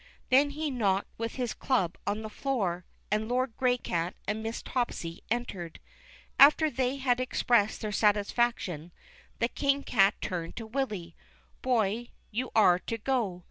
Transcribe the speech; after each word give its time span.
Then 0.29 0.49
he 0.49 0.71
knocked 0.71 1.09
with 1.19 1.35
his 1.35 1.53
club 1.53 1.95
on 2.07 2.23
the 2.23 2.29
floor, 2.31 2.85
and 3.11 3.29
Lord 3.29 3.55
Graycat 3.55 4.15
and 4.27 4.41
Miss 4.41 4.63
Topsy 4.63 5.21
entered. 5.29 5.79
After 6.39 6.71
they 6.71 6.95
had 6.95 7.19
expressed 7.19 7.81
their 7.81 7.91
satisfaction, 7.91 8.91
the 9.37 9.47
King 9.47 9.83
Cat 9.83 10.15
turned 10.19 10.55
to 10.55 10.65
Willy: 10.65 11.15
"Boy, 11.61 12.09
you 12.31 12.49
are 12.55 12.79
to 12.79 12.97
go. 12.97 13.39